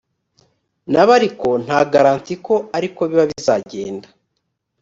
[0.91, 4.07] nabo ariko nta garanti ko ari ko biba bizagenda